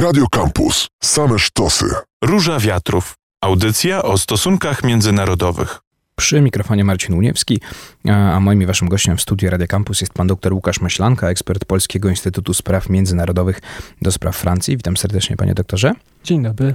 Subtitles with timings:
[0.00, 0.88] Radio Campus.
[1.02, 1.86] Same sztosy.
[2.24, 3.14] Róża Wiatrów.
[3.40, 5.78] Audycja o stosunkach międzynarodowych.
[6.16, 7.60] Przy mikrofonie Marcin Uniewski,
[8.08, 11.64] a moim i waszym gościem w studiu Radio Campus jest pan dr Łukasz Myślanka, ekspert
[11.64, 13.60] Polskiego Instytutu Spraw Międzynarodowych
[14.02, 14.76] do spraw Francji.
[14.76, 15.92] Witam serdecznie, panie doktorze.
[16.24, 16.74] Dzień dobry.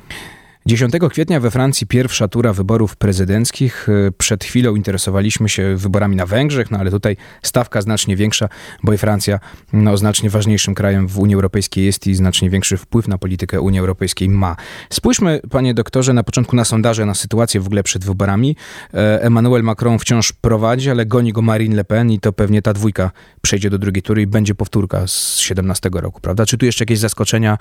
[0.68, 3.90] 10 kwietnia we Francji pierwsza tura wyborów prezydenckich.
[3.90, 8.50] E, przed chwilą interesowaliśmy się wyborami na Węgrzech, no ale tutaj stawka znacznie większa,
[8.84, 9.40] bo i Francja
[9.74, 13.80] no, znacznie ważniejszym krajem w Unii Europejskiej jest i znacznie większy wpływ na politykę Unii
[13.80, 14.56] Europejskiej ma.
[14.90, 18.56] Spójrzmy, panie doktorze, na początku na sondaże, na sytuację w ogóle przed wyborami.
[18.94, 22.74] E, Emmanuel Macron wciąż prowadzi, ale goni go Marine Le Pen i to pewnie ta
[22.74, 26.46] dwójka przejdzie do drugiej tury i będzie powtórka z 17 roku, prawda?
[26.46, 27.58] Czy tu jeszcze jakieś zaskoczenia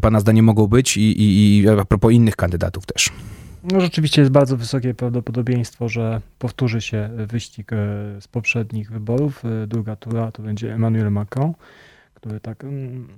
[0.00, 3.10] pana zdaniem mogą być i, i, i a propos innych kandydatów też.
[3.72, 7.76] No rzeczywiście jest bardzo wysokie prawdopodobieństwo, że powtórzy się wyścig e,
[8.20, 9.44] z poprzednich wyborów.
[9.44, 11.52] E, druga tura to będzie Emmanuel Macron,
[12.14, 13.08] który tak mm,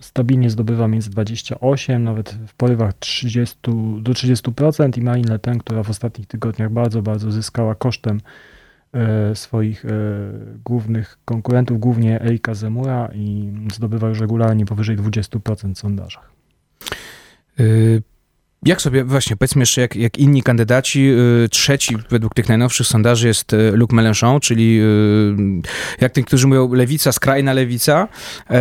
[0.00, 3.56] stabilnie zdobywa między 28, nawet w porywach 30,
[4.00, 8.20] do 30% i Marine Le Pen, która w ostatnich tygodniach bardzo, bardzo zyskała kosztem
[8.92, 9.84] e, swoich
[10.64, 16.30] głównych konkurentów, głównie Erika Zemura i zdobywa już regularnie powyżej 20% w sondażach.
[17.60, 18.02] Y
[18.66, 21.10] jak sobie, właśnie, powiedzmy jeszcze, jak, jak inni kandydaci,
[21.44, 26.74] y, trzeci według tych najnowszych sondaży jest y, Luc Mélenchon, czyli y, jak niektórzy mówią,
[26.74, 28.08] lewica, skrajna lewica.
[28.50, 28.58] E,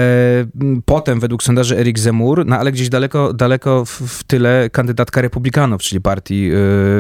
[0.86, 5.82] potem według sondaży Eric Zemmour, no ale gdzieś daleko, daleko w, w tyle kandydatka republikanów,
[5.82, 6.52] czyli partii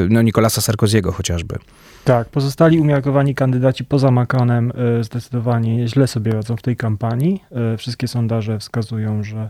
[0.09, 1.55] no, Nicolasa Sarkoziego chociażby.
[2.03, 7.43] Tak, pozostali umiarkowani kandydaci poza Macronem zdecydowanie źle sobie radzą w tej kampanii.
[7.77, 9.47] Wszystkie sondaże wskazują, że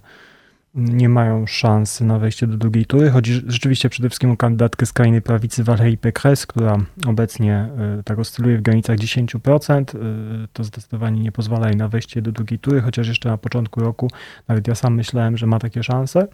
[0.77, 3.09] nie mają szansy na wejście do drugiej tury.
[3.09, 8.57] Chodzi rzeczywiście przede wszystkim o kandydatkę skrajnej prawicy Valérie Pécresse, która obecnie y, tak oscyluje
[8.57, 9.95] w granicach 10%.
[10.43, 13.79] Y, to zdecydowanie nie pozwala jej na wejście do drugiej tury, chociaż jeszcze na początku
[13.79, 14.11] roku
[14.47, 16.27] nawet ja sam myślałem, że ma takie szanse.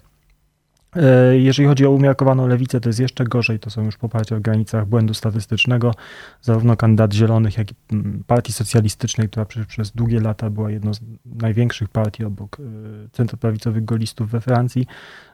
[0.96, 3.60] E, jeżeli chodzi o umiarkowaną lewicę, to jest jeszcze gorzej.
[3.60, 5.94] To są już poparcia w granicach błędu statystycznego.
[6.42, 10.94] Zarówno kandydat Zielonych, jak i mm, Partii Socjalistycznej, która przez, przez długie lata była jedną
[10.94, 12.64] z największych partii obok e,
[13.12, 14.88] centroprawicowych golistów we Francji,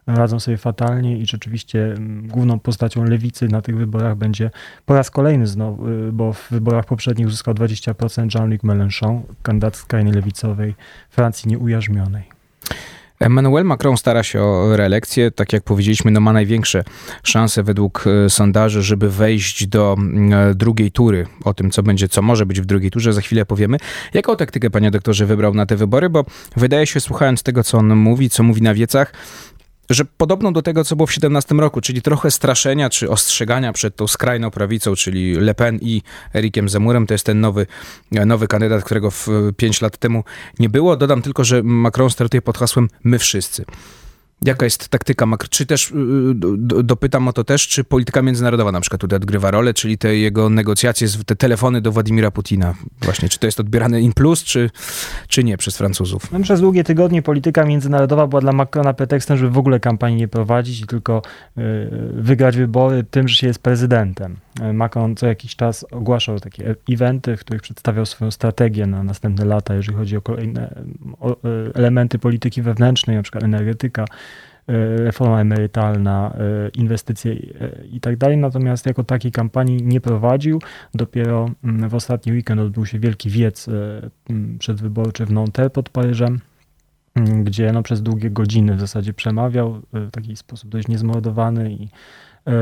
[0.08, 4.52] radzą sobie fatalnie i rzeczywiście mm, główną postacią lewicy na tych wyborach będzie
[4.86, 10.12] po raz kolejny znowu, e, bo w wyborach poprzednich uzyskał 20% Jean-Luc Mélenchon, kandydat skrajnie
[10.12, 10.76] lewicowej
[11.10, 12.39] Francji nieujarzmionej.
[13.20, 15.32] Emmanuel Macron stara się o reelekcję.
[15.32, 16.84] Tak jak powiedzieliśmy, no ma największe
[17.24, 19.98] szanse według e, sondaży, żeby wejść do
[20.32, 21.28] e, drugiej tury.
[21.44, 23.78] O tym, co będzie, co może być w drugiej turze, za chwilę powiemy.
[24.14, 26.10] Jaką taktykę, panie doktorze, wybrał na te wybory?
[26.10, 26.26] Bo
[26.56, 29.14] wydaje się, słuchając tego, co on mówi, co mówi na wiecach,
[29.90, 33.96] że podobną do tego, co było w 17 roku, czyli trochę straszenia czy ostrzegania przed
[33.96, 36.02] tą skrajną prawicą, czyli Le Pen i
[36.36, 37.68] Erikiem Zemurem, to jest ten nowy,
[38.12, 39.28] nowy kandydat, którego w
[39.58, 40.24] 5 lat temu
[40.60, 40.98] nie było.
[40.98, 43.66] Dodam tylko, że Macron startuje pod hasłem my wszyscy.
[44.46, 45.48] Jaka jest taktyka makro?
[45.52, 45.96] Czy też, y,
[46.80, 50.16] y, dopytam o to też, czy polityka międzynarodowa na przykład tutaj odgrywa rolę, czyli te
[50.16, 54.70] jego negocjacje, te telefony do Władimira Putina właśnie, czy to jest odbierane in plus, czy,
[55.28, 56.32] czy nie przez Francuzów?
[56.32, 60.28] No, przez długie tygodnie polityka międzynarodowa była dla Macrona pretekstem, żeby w ogóle kampanii nie
[60.28, 61.22] prowadzić i tylko
[61.58, 61.62] y,
[62.14, 64.38] wygrać wybory tym, że się jest prezydentem.
[64.74, 69.76] Macron co jakiś czas ogłaszał takie eventy, w których przedstawiał swoją strategię na następne lata,
[69.76, 70.84] jeżeli chodzi o kolejne
[71.74, 74.29] elementy polityki wewnętrznej, na przykład energetyka, E,
[74.98, 77.38] reforma emerytalna, e, inwestycje e,
[77.92, 78.38] i tak dalej.
[78.38, 80.62] Natomiast jako takiej kampanii nie prowadził.
[80.94, 83.70] Dopiero mm, w ostatni weekend odbył się wielki wiec
[84.60, 86.40] przedwyborczy w Nanterre pod Paryżem
[87.44, 91.88] gdzie no, przez długie godziny w zasadzie przemawiał w taki sposób dość niezmordowany i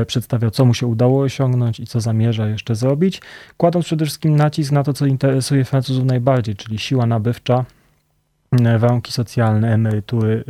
[0.06, 3.22] przedstawiał, co mu się udało osiągnąć i co zamierza jeszcze zrobić,
[3.56, 7.64] kładąc przede wszystkim nacisk na to, co interesuje Francuzów najbardziej, czyli siła nabywcza,
[8.78, 10.44] warunki socjalne, emerytury,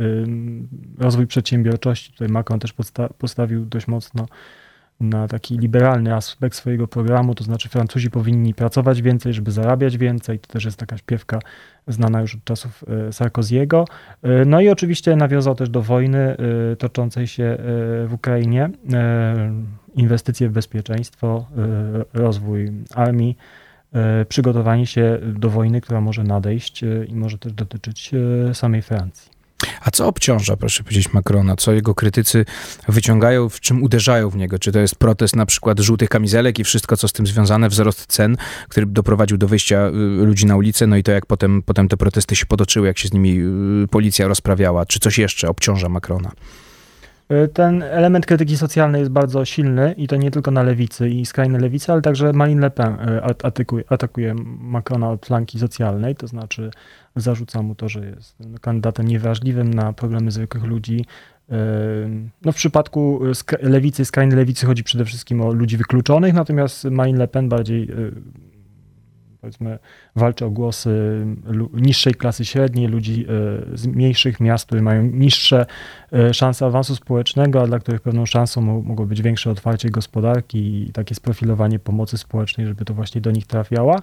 [0.97, 2.11] rozwój przedsiębiorczości.
[2.11, 4.25] Tutaj Macron też posta postawił dość mocno
[4.99, 10.39] na taki liberalny aspekt swojego programu, to znaczy Francuzi powinni pracować więcej, żeby zarabiać więcej.
[10.39, 11.39] To też jest taka śpiewka
[11.87, 13.85] znana już od czasów e, Sarkoziego.
[14.21, 16.37] E, no i oczywiście nawiązał też do wojny e,
[16.75, 17.57] toczącej się
[18.07, 18.69] w Ukrainie,
[19.95, 21.45] inwestycje w bezpieczeństwo,
[22.13, 23.37] rozwój armii.
[23.93, 28.11] E, przygotowanie się do wojny, która może nadejść e, i może też dotyczyć
[28.49, 29.31] e, samej Francji.
[29.81, 31.55] A co obciąża, proszę powiedzieć, Macrona?
[31.55, 32.45] Co jego krytycy
[32.87, 34.59] wyciągają, w czym uderzają w niego?
[34.59, 38.05] Czy to jest protest na przykład żółtych kamizelek i wszystko, co z tym związane, wzrost
[38.05, 38.37] cen,
[38.69, 42.35] który doprowadził do wyjścia ludzi na ulicę, no i to, jak potem, potem te protesty
[42.35, 43.39] się potoczyły, jak się z nimi
[43.91, 44.85] policja rozprawiała?
[44.85, 46.31] Czy coś jeszcze obciąża Macrona?
[47.33, 51.25] Y, ten element krytyki socjalnej jest bardzo silny i to nie tylko na lewicy i
[51.25, 56.27] skrajnej lewicy, ale także Marine Le Pen y, atakuje, atakuje Macrona od flanki socjalnej, to
[56.27, 56.71] znaczy
[57.15, 61.05] zarzuca mu to, że jest kandydatem niewrażliwym na problemy zwykłych ludzi.
[61.51, 61.55] Y,
[62.45, 63.21] no w przypadku
[63.61, 67.87] lewicy, skrajnej lewicy chodzi przede wszystkim o ludzi wykluczonych, natomiast Marine Le Pen bardziej
[69.41, 69.79] powiedzmy
[70.15, 71.25] walczy o głosy
[71.73, 73.25] niższej klasy średniej, ludzi
[73.73, 75.65] e, z mniejszych miast, które mają niższe
[76.13, 80.91] e, szanse awansu społecznego, a dla których pewną szansą mogło być większe otwarcie gospodarki i
[80.91, 84.01] takie sprofilowanie pomocy społecznej, żeby to właśnie do nich trafiała.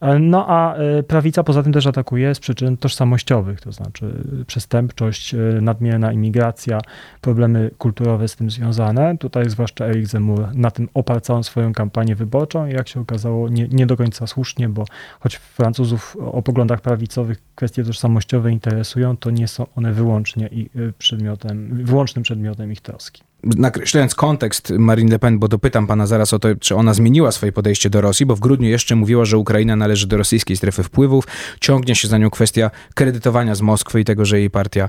[0.00, 0.76] E, no a
[1.08, 6.80] prawica poza tym też atakuje z przyczyn tożsamościowych, to znaczy przestępczość, nadmierna imigracja,
[7.20, 9.18] problemy kulturowe z tym związane.
[9.18, 13.48] Tutaj zwłaszcza Eric Zemmour na tym oparł całą swoją kampanię wyborczą i jak się okazało
[13.48, 14.84] nie, nie do końca słusznie, bo
[15.20, 21.84] choć Francuzów o poglądach prawicowych kwestie tożsamościowe interesują, to nie są one wyłącznie y, przedmiotem,
[21.84, 26.48] wyłącznym przedmiotem ich troski nakreślając kontekst Marine Le Pen, bo dopytam pana zaraz o to,
[26.60, 30.06] czy ona zmieniła swoje podejście do Rosji, bo w grudniu jeszcze mówiła, że Ukraina należy
[30.06, 31.26] do rosyjskiej strefy wpływów.
[31.60, 34.88] Ciągnie się za nią kwestia kredytowania z Moskwy i tego, że jej partia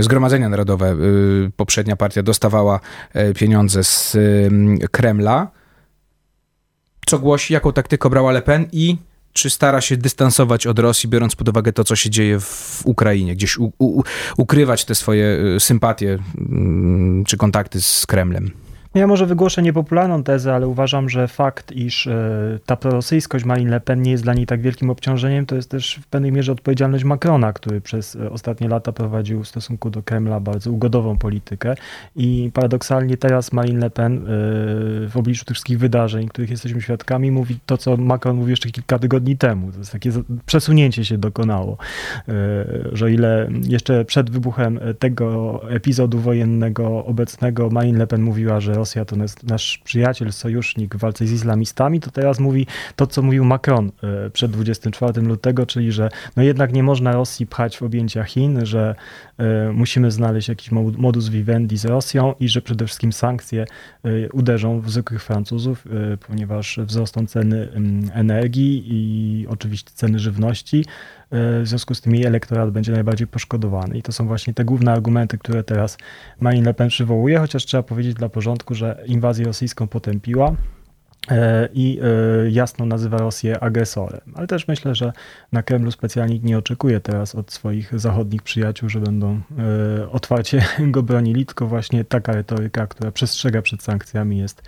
[0.00, 0.96] Zgromadzenia Narodowe, e,
[1.56, 2.80] poprzednia partia dostawała
[3.12, 4.16] e, pieniądze z
[4.90, 5.57] Kremla
[7.08, 8.96] co głosi, jaką taktykę brała Le Pen i
[9.32, 13.34] czy stara się dystansować od Rosji, biorąc pod uwagę to, co się dzieje w Ukrainie,
[13.34, 14.02] gdzieś u, u,
[14.36, 18.50] ukrywać te swoje y, sympatie mm, czy kontakty z Kremlem?
[18.98, 23.80] Ja może wygłoszę niepopularną tezę, ale uważam, że fakt, iż e, ta prorosyjskość Marine Le
[23.80, 27.04] Pen nie jest dla niej tak wielkim obciążeniem, to jest też w pewnej mierze odpowiedzialność
[27.04, 31.74] Macrona, który przez e, ostatnie lata prowadził w stosunku do Kremla bardzo ugodową politykę
[32.16, 34.20] i paradoksalnie teraz Marine Le Pen e,
[35.08, 38.98] w obliczu tych wszystkich wydarzeń, których jesteśmy świadkami, mówi to, co Macron mówił jeszcze kilka
[38.98, 39.72] tygodni temu.
[39.72, 40.10] To jest takie
[40.46, 41.76] przesunięcie się dokonało,
[42.92, 49.04] że ile jeszcze przed wybuchem tego epizodu wojennego obecnego Marine Le Pen mówiła, że Rosja
[49.04, 53.44] to jest nasz przyjaciel, sojusznik w walce z islamistami, to teraz mówi to, co mówił
[53.44, 58.24] Macron e, przed 24 lutego, czyli że no jednak nie można Rosji pchać w objęcia
[58.24, 58.94] Chin, że
[59.38, 63.64] e, musimy znaleźć jakiś modus vivendi z Rosją i że przede wszystkim sankcje
[64.04, 65.84] e, uderzą w zwykłych Francuzów,
[66.26, 70.84] ponieważ wzrosną ceny mm, energii i oczywiście ceny żywności.
[71.30, 73.98] W związku z tym jej elektorat będzie najbardziej poszkodowany.
[73.98, 75.98] I to są właśnie te główne argumenty, które teraz
[76.40, 80.52] Marine Le Pen przywołuje, chociaż trzeba powiedzieć dla porządku, że inwazję rosyjską potępiła
[81.30, 84.20] e, i e, jasno nazywa Rosję agresorem.
[84.34, 85.12] Ale też myślę, że
[85.52, 90.64] na Kremlu specjalnie nie oczekuje teraz od swoich zachodnich przyjaciół, że będą e, otwarcie
[90.94, 94.62] go bronili, tylko właśnie taka retoryka, która przestrzega przed sankcjami jest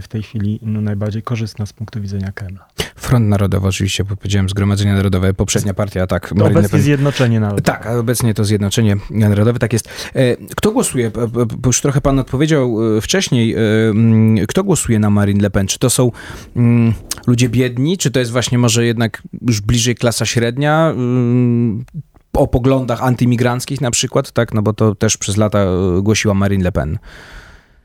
[0.00, 2.68] w tej chwili no, najbardziej korzystna z punktu widzenia Kremla.
[3.00, 6.32] Front Narodowy, oczywiście, powiedziałem Zgromadzenie Narodowe, poprzednia partia, tak.
[6.38, 6.80] To obecnie Pen...
[6.80, 7.62] Zjednoczenie Narodowe.
[7.62, 9.88] Tak, a obecnie to Zjednoczenie Narodowe, tak jest.
[10.14, 13.58] E, kto głosuje, bo już trochę pan odpowiedział e, wcześniej, e,
[13.90, 15.66] mm, kto głosuje na Marine Le Pen?
[15.66, 16.12] Czy to są
[16.56, 16.92] mm,
[17.26, 20.90] ludzie biedni, czy to jest właśnie może jednak już bliżej klasa średnia?
[20.90, 21.84] Mm,
[22.32, 25.66] o poglądach antymigranckich na przykład, tak, no bo to też przez lata
[26.02, 26.98] głosiła Marine Le Pen.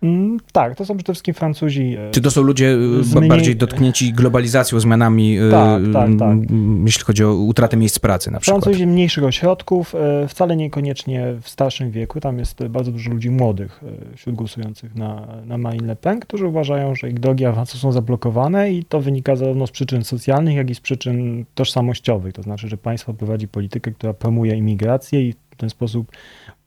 [0.04, 1.96] Mm, tak, to są przede wszystkim Francuzi.
[2.00, 2.78] E, Czy to są ludzie
[3.16, 6.38] e, bardziej dotknięci globalizacją, zmianami, e, tak, tak, tak.
[6.86, 8.64] jeśli chodzi o utratę miejsc pracy na przykład?
[8.64, 9.94] Francuzi mniejszych ośrodków,
[10.28, 12.20] wcale niekoniecznie w starszym wieku.
[12.20, 13.82] Tam jest bardzo dużo ludzi młodych
[14.16, 18.72] wśród głosujących na, na Marine Le Pen, którzy uważają, że ich drogi awansu są zablokowane
[18.72, 22.34] i to wynika zarówno z przyczyn socjalnych, jak i z przyczyn tożsamościowych.
[22.34, 26.12] To znaczy, że państwo prowadzi politykę, która promuje imigrację i w ten sposób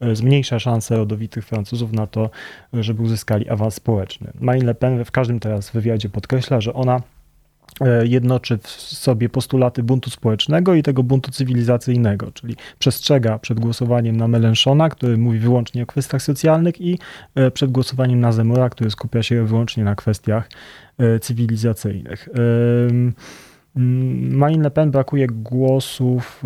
[0.00, 2.30] e, zmniejsza szanse rodowitych Francuzów na to,
[2.72, 4.32] żeby uzyskali awans społeczny.
[4.40, 7.00] Marine Le Pen w każdym teraz wywiadzie podkreśla, że ona
[7.80, 14.16] e, jednoczy w sobie postulaty buntu społecznego i tego buntu cywilizacyjnego, czyli przestrzega przed głosowaniem
[14.16, 16.98] na Melenchona, który mówi wyłącznie o kwestiach socjalnych i
[17.34, 20.48] e, przed głosowaniem na Zemura, który skupia się wyłącznie na kwestiach
[21.20, 22.28] cywilizacyjnych.
[23.74, 26.42] Marine Le Pen brakuje głosów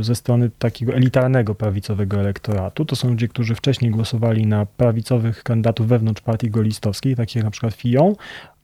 [0.00, 2.84] y, ze strony takiego elitarnego prawicowego elektoratu.
[2.84, 7.50] To są ludzie, którzy wcześniej głosowali na prawicowych kandydatów wewnątrz partii golistowskiej, takich jak na
[7.50, 8.14] przykład Fillon,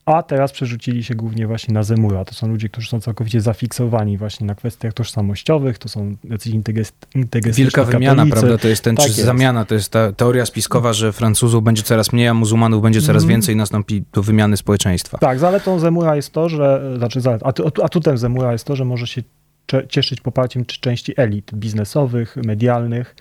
[0.06, 2.25] a teraz przerzucili się głównie właśnie na Zemura.
[2.25, 7.25] To są ludzie, którzy są całkowicie zafiksowani właśnie na kwestiach tożsamościowych, to są jacyś integrystyczni
[7.52, 8.40] Wielka wymiana, katolicy.
[8.40, 9.25] prawda, to jest ten, tak czy jest.
[9.25, 13.23] zamiana, to jest ta teoria spiskowa, że Francuzów będzie coraz mniej, a muzułmanów będzie coraz
[13.23, 13.30] mm.
[13.30, 15.18] więcej i nastąpi do wymiany społeczeństwa.
[15.18, 17.21] Tak, zaletą Zemura jest to, że, znaczy
[17.82, 19.23] atutem Zemura jest to, że może się
[19.88, 23.16] cieszyć poparciem czy części elit biznesowych, medialnych,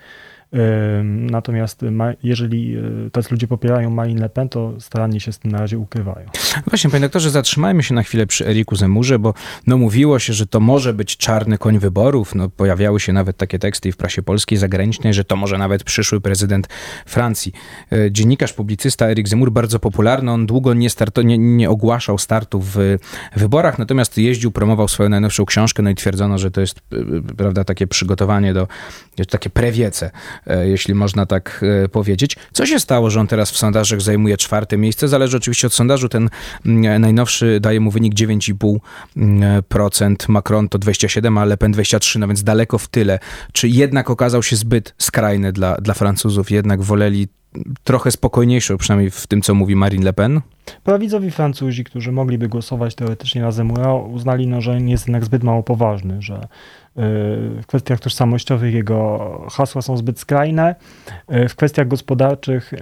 [1.04, 1.80] Natomiast
[2.22, 2.76] jeżeli
[3.12, 6.26] tacy ludzie popierają Marine Le Pen, to starannie się z tym na razie ukrywają.
[6.66, 9.34] Właśnie, panie doktorze, zatrzymajmy się na chwilę przy Eriku Zemurze, bo
[9.66, 12.34] no, mówiło się, że to może być czarny koń wyborów.
[12.34, 16.20] No, pojawiały się nawet takie teksty w prasie polskiej, zagranicznej, że to może nawet przyszły
[16.20, 16.68] prezydent
[17.06, 17.52] Francji.
[17.92, 22.76] E, dziennikarz, publicysta Erik Zemur, bardzo popularny, on długo nie, starto, nie, nie ogłaszał startów
[22.76, 22.98] w
[23.36, 27.64] wyborach, natomiast jeździł, promował swoją najnowszą książkę, no i twierdzono, że to jest e, prawda,
[27.64, 28.68] takie przygotowanie do,
[29.30, 32.36] takie prewiece, e, jeśli można tak powiedzieć.
[32.52, 35.08] Co się stało, że on teraz w sondażach zajmuje czwarte miejsce?
[35.08, 36.08] Zależy oczywiście od sondażu.
[36.08, 36.28] Ten
[36.66, 42.42] mm, najnowszy daje mu wynik 9,5%, Macron to 27, a Le Pen 23, no więc
[42.42, 43.18] daleko w tyle.
[43.52, 47.28] Czy jednak okazał się zbyt skrajny dla, dla Francuzów, jednak woleli
[47.84, 50.40] trochę spokojniejszą, przynajmniej w tym, co mówi Marine Le Pen?
[50.84, 55.44] Prawicowi Francuzi, którzy mogliby głosować teoretycznie na Zemura, uznali, no, że nie jest jednak zbyt
[55.44, 56.48] mało poważny, że
[56.96, 59.18] w kwestiach tożsamościowych jego
[59.50, 60.74] hasła są zbyt skrajne.
[61.28, 62.72] W kwestiach gospodarczych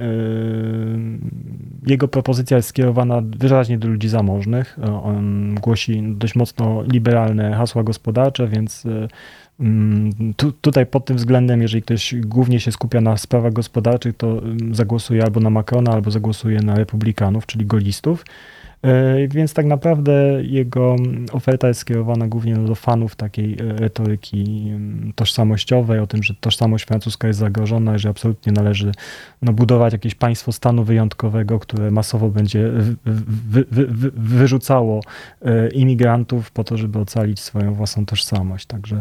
[1.87, 4.79] jego propozycja jest skierowana wyraźnie do ludzi zamożnych.
[5.03, 8.87] On głosi dość mocno liberalne hasła gospodarcze, więc
[9.61, 14.39] mm, tu, tutaj pod tym względem, jeżeli ktoś głównie się skupia na sprawach gospodarczych, to
[14.39, 18.25] mm, zagłosuje albo na Macrona, albo zagłosuje na republikanów, czyli golistów.
[18.83, 20.97] E, więc tak naprawdę jego
[21.33, 26.85] oferta jest skierowana głównie do fanów takiej e, retoryki mm, tożsamościowej, o tym, że tożsamość
[26.85, 28.93] francuska jest zagrożona, że absolutnie należy
[29.43, 32.97] no, budować jakieś państwo stanu wyjątkowego, które masowo będzie wy,
[33.51, 35.01] wy, wy, wyrzucało
[35.43, 38.67] e, imigrantów po to, żeby ocalić swoją własną tożsamość.
[38.67, 39.01] Także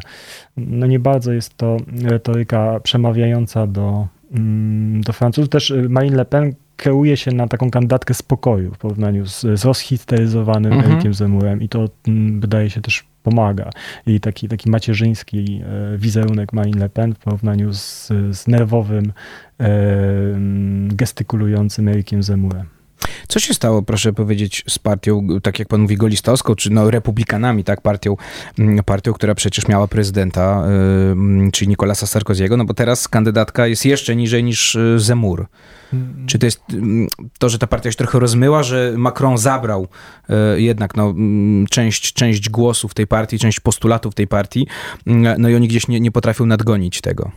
[0.58, 5.50] no, nie bardzo jest to retoryka przemawiająca do, mm, do Francuzów.
[5.50, 10.74] Też Marine Le Pen kreuje się na taką kandydatkę spokoju w porównaniu z, z rozhisteryzowanym
[10.74, 10.92] mhm.
[10.92, 13.70] Erikiem Zemurem i to m, mm, wydaje się też pomaga.
[14.06, 19.14] I taki, taki macierzyński e, wizerunek Marine Le Pen w porównaniu z, z nerwowym,
[19.60, 19.70] e,
[20.88, 22.79] gestykulującym Erikiem Zemurem.
[23.28, 27.64] Co się stało, proszę powiedzieć, z partią, tak jak pan mówi, golistowską, czy no, republikanami,
[27.64, 28.18] tak, partią,
[28.60, 30.64] mm, partią, która przecież miała prezydenta,
[31.46, 35.48] yy, czyli Nicolasa Sarkoziego, no bo teraz kandydatka jest jeszcze niżej niż y, Zemur.
[36.26, 37.08] Czy to jest mm,
[37.40, 39.88] to, że ta partia się trochę rozmyła, że Macron zabrał
[40.56, 44.68] y, jednak no, mm, część, część głosów tej partii, część postulatów tej partii,
[45.38, 47.32] no i oni gdzieś nie, nie potrafią nadgonić tego?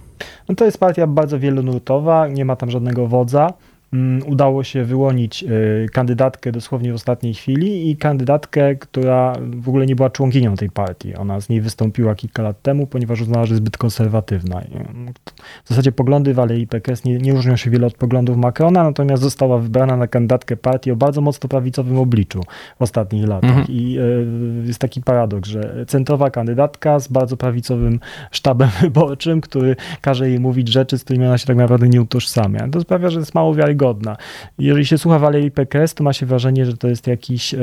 [0.49, 3.53] No to jest partia bardzo wielonurtowa, nie ma tam żadnego wodza.
[3.93, 9.87] Mm, udało się wyłonić y, kandydatkę dosłownie w ostatniej chwili i kandydatkę, która w ogóle
[9.87, 11.15] nie była członkinią tej partii.
[11.15, 14.63] Ona z niej wystąpiła kilka lat temu, ponieważ uznała, że jest zbyt konserwatywna.
[15.65, 19.59] W zasadzie poglądy Valérie Pécresse nie, nie różnią się wiele od poglądów Macrona, natomiast została
[19.59, 22.41] wybrana na kandydatkę partii o bardzo mocno prawicowym obliczu
[22.79, 23.51] w ostatnich latach.
[23.51, 23.67] Mhm.
[23.69, 23.99] I
[24.65, 30.41] y, jest taki paradoks, że centrowa kandydatka z bardzo prawicowym sztabem wyborczym, który każe jej
[30.41, 32.69] mówić rzeczy, z którymi ona się tak naprawdę nie utożsamia.
[32.69, 34.17] To sprawia, że jest mało wiarygodna wiarygodna.
[34.59, 37.59] Jeżeli się słucha Valerii Pekes, to ma się wrażenie, że to jest jakiś, e,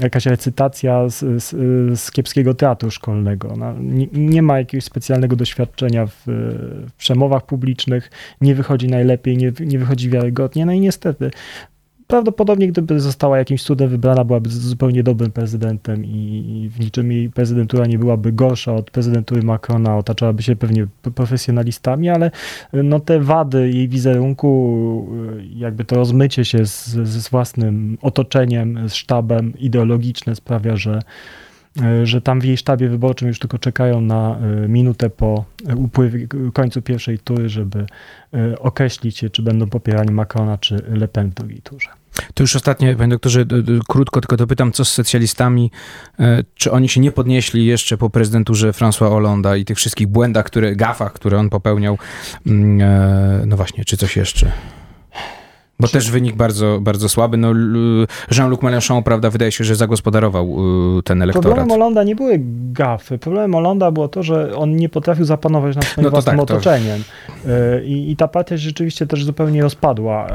[0.00, 1.50] jakaś recytacja z, z,
[2.00, 3.48] z kiepskiego teatru szkolnego.
[3.48, 6.22] Ona nie, nie, ma jakiegoś specjalnego doświadczenia w,
[6.88, 8.10] w przemowach publicznych,
[8.40, 10.66] nie wychodzi najlepiej, nie, nie wychodzi wiarygodnie.
[10.66, 11.30] No i niestety
[12.12, 17.86] prawdopodobnie gdyby została jakimś cudem wybrana, byłaby zupełnie dobrym prezydentem i w niczym jej prezydentura
[17.86, 22.30] nie byłaby gorsza od prezydentury Macrona, otaczałaby się pewnie profesjonalistami, ale
[22.72, 25.08] no te wady jej wizerunku,
[25.54, 31.02] jakby to rozmycie się z, własnym otoczeniem, z sztabem ideologiczne sprawia, że
[32.04, 34.38] że tam w jej sztabie wyborczym już tylko czekają na
[34.68, 35.44] minutę po
[35.76, 37.86] upływie, końcu pierwszej tury, żeby
[38.58, 42.01] określić się, czy będą popierali Macrona, czy Le Pen w drugiej turze.
[42.34, 43.44] To już ostatnie, panie doktorze,
[43.88, 45.70] krótko tylko dopytam, co z socjalistami,
[46.20, 50.46] e, czy oni się nie podnieśli jeszcze po prezydenturze François Hollanda i tych wszystkich błędach,
[50.46, 51.98] które, gafach, które on popełniał,
[52.46, 54.52] mm, e, no właśnie, czy coś jeszcze?
[55.82, 57.36] Bo też wynik bardzo, bardzo słaby.
[57.36, 57.52] No,
[58.30, 60.56] Jean-Luc Mélenchon, prawda, wydaje się, że zagospodarował
[60.98, 61.42] y, ten elektorat.
[61.42, 62.40] Problemem Hollanda nie były
[62.72, 63.18] gafy.
[63.18, 67.02] Problemem Hollanda było to, że on nie potrafił zapanować nad swoim no własnym tak, otoczeniem.
[67.42, 67.50] To...
[67.50, 70.26] Y, I, I ta partia rzeczywiście też zupełnie rozpadła.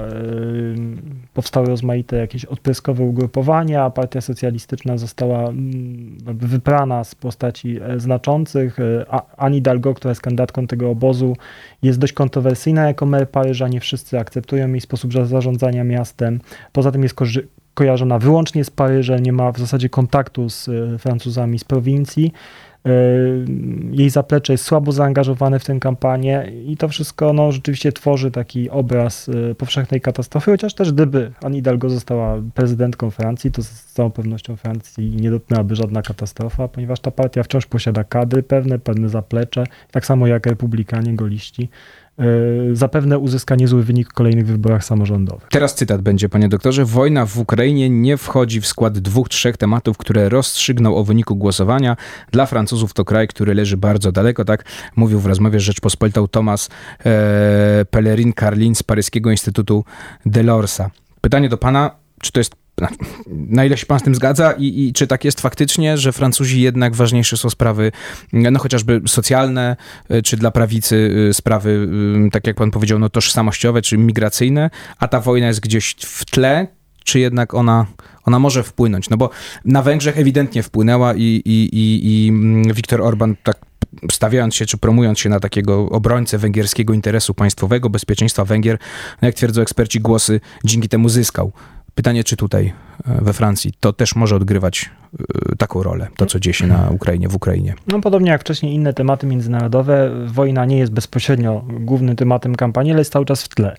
[1.37, 3.89] Powstały rozmaite jakieś odpryskowe ugrupowania.
[3.89, 8.77] Partia socjalistyczna została mm, wyprana z postaci e, znaczących.
[9.37, 11.35] Anne Hidalgo, która jest kandydatką tego obozu,
[11.83, 13.67] jest dość kontrowersyjna jako mer Paryża.
[13.67, 16.39] Nie wszyscy akceptują jej sposób zarządzania miastem.
[16.71, 17.25] Poza tym jest ko
[17.73, 22.33] kojarzona wyłącznie z Paryżem, nie ma w zasadzie kontaktu z e, Francuzami z prowincji.
[22.85, 22.91] E,
[23.91, 28.69] jej zaplecze jest słabo zaangażowane w tę kampanię i to wszystko no, rzeczywiście tworzy taki
[28.69, 34.11] obraz e, powszechnej katastrofy, chociaż też gdyby Anne Hidalgo została prezydentką Francji, to z całą
[34.11, 39.63] pewnością Francji nie dotknęłaby żadna katastrofa, ponieważ ta partia wciąż posiada kadry pewne, pewne zaplecze,
[39.91, 41.69] tak samo jak republikanie, goliści
[42.73, 45.47] zapewne uzyska niezły wynik w kolejnych wyborach samorządowych.
[45.49, 46.85] Teraz cytat będzie, panie doktorze.
[46.85, 51.97] Wojna w Ukrainie nie wchodzi w skład dwóch, trzech tematów, które rozstrzygną o wyniku głosowania.
[52.31, 56.69] Dla Francuzów to kraj, który leży bardzo daleko, tak mówił w rozmowie z Rzeczpospolitą Thomas
[57.05, 59.85] e, Pellerin Carlin z Paryskiego Instytutu
[60.25, 60.89] Delorsa.
[61.21, 62.66] Pytanie do pana, czy to jest
[63.29, 66.61] na ile się pan z tym zgadza i, i, czy tak jest faktycznie, że Francuzi
[66.61, 67.91] jednak ważniejsze są sprawy,
[68.33, 69.75] no chociażby socjalne,
[70.09, 71.89] e, czy dla prawicy e, sprawy,
[72.27, 74.69] e, tak jak pan powiedział, no tożsamościowe, czy migracyjne,
[74.99, 76.67] a ta wojna jest gdzieś w tle,
[77.03, 77.85] czy jednak ona,
[78.23, 79.09] ona może wpłynąć?
[79.09, 79.29] No bo
[79.65, 83.57] na Węgrzech ewidentnie wpłynęła i, i, i, i mm, Viktor Orban tak
[84.11, 88.77] stawiając się czy promując się na takiego obrońcę węgierskiego interesu państwowego, bezpieczeństwa Węgier,
[89.21, 91.51] no jak twierdzą eksperci, głosy dzięki temu zyskał.
[91.97, 92.73] Pytanie, czy tutaj
[93.07, 94.89] e, we Francji to też może odgrywać
[95.51, 97.73] e, taką rolę, to co dzieje się na Ukrainie, w Ukrainie.
[97.87, 103.01] No podobnie jak wcześniej inne tematy międzynarodowe, wojna nie jest bezpośrednio głównym tematem kampanii, ale
[103.01, 103.75] jest cały czas w tle.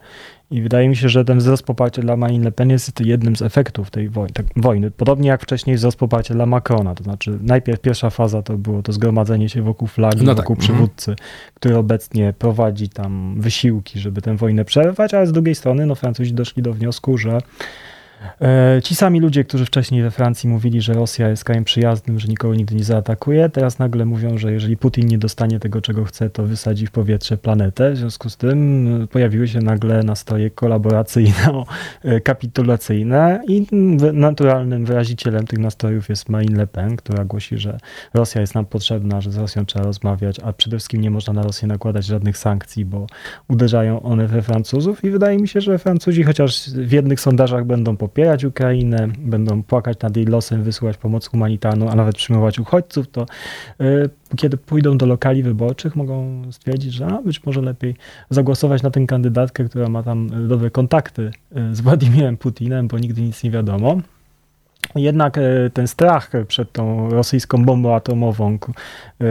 [0.50, 3.42] I wydaje mi się, że ten wzrost poparcia dla Marine Le Pen jest jednym z
[3.42, 4.90] efektów tej wojny, tak, wojny.
[4.90, 6.94] Podobnie jak wcześniej wzrost poparcia dla Macrona.
[6.94, 10.62] To znaczy, najpierw pierwsza faza to było to zgromadzenie się wokół flagi, no wokół tak.
[10.62, 10.76] Mhm.
[10.76, 11.16] przywódcy,
[11.54, 16.32] który obecnie prowadzi tam wysiłki, żeby tę wojnę przerwać, ale z drugiej strony no, Francuzi
[16.32, 17.38] doszli do wniosku, że
[18.82, 22.54] ci sami ludzie, którzy wcześniej we Francji mówili, że Rosja jest krajem przyjaznym, że nikogo
[22.54, 26.42] nigdy nie zaatakuje, teraz nagle mówią, że jeżeli Putin nie dostanie tego, czego chce, to
[26.42, 27.92] wysadzi w powietrze planetę.
[27.92, 33.66] W związku z tym e, pojawiły się nagle nastroje kolaboracyjno-kapitulacyjne i
[34.12, 37.78] naturalnym wyrazicielem tych nastrojów jest Marine Le Pen, która głosi, że
[38.14, 41.42] Rosja jest nam potrzebna, że z Rosją trzeba rozmawiać, a przede wszystkim nie można na
[41.42, 43.06] Rosję nakładać żadnych sankcji, bo
[43.48, 47.96] uderzają one we Francuzów i wydaje mi się, że Francuzi chociaż w jednych sondażach będą
[47.96, 53.08] po popierać Ukrainę, będą płakać nad jej losem, wysyłać pomoc humanitarną, a nawet przyjmować uchodźców,
[53.08, 53.26] to
[53.80, 57.94] y, kiedy pójdą do lokali wyborczych, mogą stwierdzić, że a, być może lepiej
[58.30, 63.22] zagłosować na tę kandydatkę, która ma tam dobre kontakty y, z Władimirem Putinem, bo nigdy
[63.22, 64.00] nic nie wiadomo.
[64.96, 68.58] Jednak e, ten strach przed tą rosyjską bombą atomową
[69.20, 69.26] e,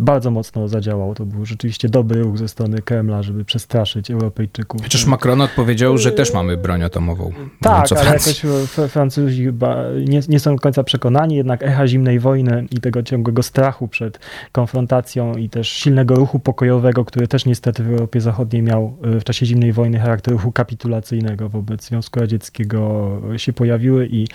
[0.00, 1.14] bardzo mocno zadziałał.
[1.14, 4.82] To był rzeczywiście dobry ruch ze strony Kremla, żeby przestraszyć Europejczyków.
[4.82, 7.32] Chociaż Macron odpowiedział, że też mamy broń atomową.
[7.60, 8.42] Tak, ale jakoś
[8.88, 13.42] Francuzi chyba nie, nie, są do końca przekonani, jednak echa zimnej wojny i tego ciągłego
[13.42, 14.18] strachu przed
[14.52, 19.24] konfrontacją i też silnego ruchu pokojowego, który też niestety w Europie Zachodniej miał e, w
[19.24, 24.26] czasie zimnej wojny charakter ruchu kapitulacyjnego wobec Związku Radzieckiego się pojawiły i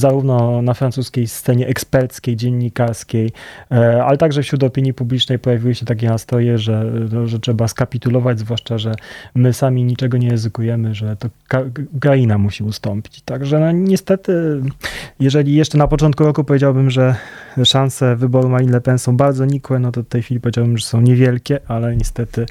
[0.00, 3.30] zarówno na francuskiej scenie eksperckiej, dziennikarskiej,
[3.70, 8.38] e, ale także wśród opinii publicznej pojawiły się takie nastroje, że, no, że trzeba skapitulować,
[8.38, 8.94] zwłaszcza, że
[9.34, 11.28] my sami niczego nie ryzykujemy, że to
[11.92, 13.22] Ukraina musi ustąpić.
[13.22, 14.60] Także no, niestety,
[15.20, 17.14] jeżeli jeszcze na początku roku powiedziałbym, że
[17.64, 20.86] szanse wyboru Marine Le Pen są bardzo nikłe, no to w tej chwili powiedziałbym, że
[20.86, 22.46] są niewielkie, ale niestety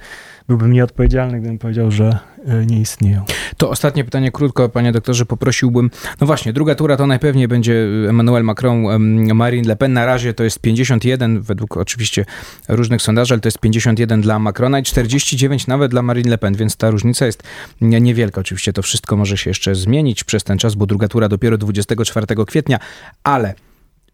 [0.49, 3.25] byłbym nieodpowiedzialny, gdybym powiedział, że e, nie istnieją.
[3.57, 5.91] To ostatnie pytanie krótko, panie doktorze, poprosiłbym.
[6.21, 9.93] No właśnie, druga tura to najpewniej będzie Emmanuel Macron, Marine Le Pen.
[9.93, 12.25] Na razie to jest 51, według oczywiście
[12.69, 16.55] różnych sondaży, ale to jest 51 dla Macrona i 49 nawet dla Marine Le Pen,
[16.55, 17.43] więc ta różnica jest
[17.81, 18.41] niewielka.
[18.41, 22.25] Oczywiście to wszystko może się jeszcze zmienić przez ten czas, bo druga tura dopiero 24
[22.47, 22.79] kwietnia,
[23.23, 23.53] ale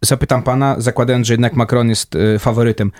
[0.01, 2.91] zapytam pana, zakładając, że jednak Macron jest e, faworytem,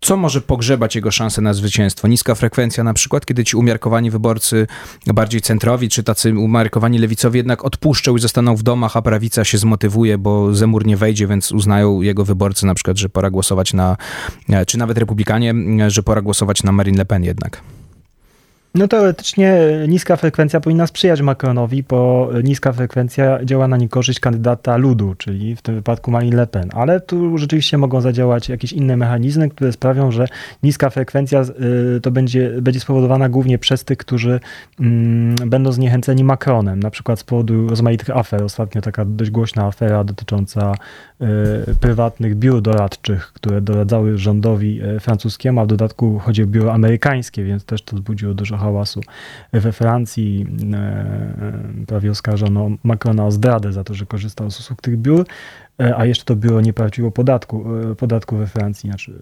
[0.00, 2.08] co może pogrzebać jego szanse na zwycięstwo?
[2.08, 4.66] Niska frekwencja na przykład, kiedy ci umiarkowani wyborcy
[5.06, 9.58] bardziej centrowi, czy tacy umiarkowani lewicowi jednak odpuszczą i zostaną w domach, a prawica się
[9.58, 13.96] zmotywuje, bo Zemur nie wejdzie, więc uznają jego wyborcy na przykład, że pora głosować na,
[14.66, 15.54] czy nawet republikanie,
[15.88, 17.62] że pora głosować na Marine Le Pen jednak.
[18.74, 25.14] No teoretycznie niska frekwencja powinna sprzyjać Macronowi, bo niska frekwencja działa na niekorzyść kandydata ludu,
[25.18, 26.68] czyli w tym wypadku Marine Le Pen.
[26.72, 30.26] Ale tu rzeczywiście mogą zadziałać jakieś inne mechanizmy, które sprawią, że
[30.62, 31.42] niska frekwencja
[31.96, 34.40] y, to będzie, będzie spowodowana głównie przez tych, którzy
[34.80, 38.42] mm, będą zniechęceni Macronem, na przykład z powodu rozmaitych afer.
[38.42, 40.74] Ostatnio taka dość głośna afera dotycząca
[41.20, 46.72] y, prywatnych biur doradczych, które doradzały rządowi y, francuskiemu, a w dodatku chodzi o biuro
[46.72, 49.00] amerykańskie, więc też to wzbudziło dużo hałasu.
[49.52, 54.82] We Francji e, e, prawie oskarżono Macrona o zdradę za to, że korzystał z usług
[54.82, 55.26] tych biur,
[55.80, 57.64] e, a jeszcze to biuro nie płaciło podatku,
[57.98, 58.90] podatku we Francji.
[58.90, 59.12] Znaczy,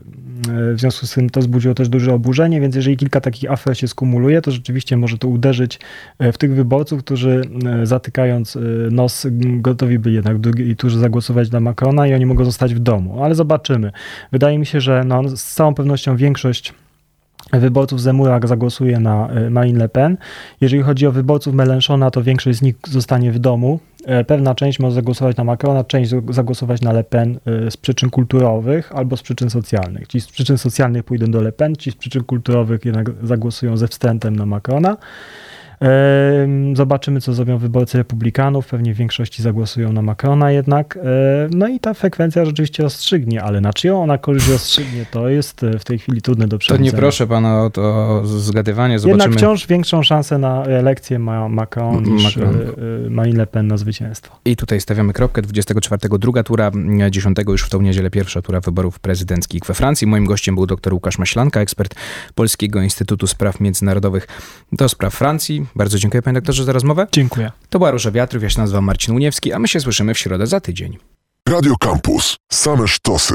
[0.75, 3.89] w związku z tym to wzbudziło też duże oburzenie, więc jeżeli kilka takich afer się
[3.89, 5.81] skumuluje, to rzeczywiście może to uderzyć
[6.21, 7.43] w tych wyborców, którzy
[7.83, 8.59] zatykając
[8.91, 13.25] nos gotowi byli jednak drugi, którzy zagłosować dla Macrona i oni mogą zostać w domu.
[13.25, 13.93] Ale zobaczymy.
[14.33, 16.75] Wydaje mi się, że no, z całą pewnością większość
[17.53, 20.17] wyborców Zemura zagłosuje na e, Marine Le Pen.
[20.61, 23.81] Jeżeli chodzi o wyborców Mélenchona, to większość z nich zostanie w domu.
[24.05, 28.11] E, Pewna część może zagłosować na Macrona, część zagłosować na Le Pen e, z przyczyn
[28.11, 30.07] kulturowych albo z przyczyn socjalnych.
[30.07, 33.89] Ci z przyczyn socjalnych pójdą do Le Pen, ci z przyczyn kulturowych jednak zagłosują ze
[33.89, 34.97] wstrętem na Macrona.
[36.75, 38.67] Zobaczymy, co zrobią wyborcy republikanów.
[38.67, 40.99] Pewnie w większości zagłosują na Macrona jednak.
[41.51, 45.79] No i ta frekwencja rzeczywiście rozstrzygnie, ale na czyją ona korzyść rozstrzygnie, to jest e,
[45.79, 46.91] w tej chwili trudne do To przewidzenia.
[46.91, 49.25] nie proszę pana o to zgadywanie, zobaczymy.
[49.25, 52.57] Jednak wciąż większą szansę na elekcję ma Macron niż Macron.
[52.57, 54.37] e, e, Marine Le Pen na zwycięstwo.
[54.45, 55.43] I tutaj stawiamy kropkę.
[55.43, 56.71] 24 druga tura,
[57.11, 60.07] 10 już w tą niedzielę pierwsza tura wyborów prezydenckich we Francji.
[60.07, 61.95] Moim gościem był dr Łukasz Maślanka, ekspert
[62.35, 64.27] Polskiego Instytutu Spraw Międzynarodowych
[64.73, 65.67] do spraw Francji.
[65.77, 67.07] Bardzo dziękuję panie doktorze za rozmowę.
[67.13, 67.53] Dziękuję.
[67.71, 70.47] To była Róża Wiatrów, ja się nazywam Marcin Uniewski, a my się słyszymy w środę
[70.47, 70.99] za tydzień.
[71.49, 72.37] Radio Campus.
[72.53, 73.35] Same sztosy.